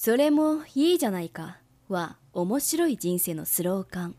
[0.00, 4.14] それもいいじゃないかは面白い人生のスローカン。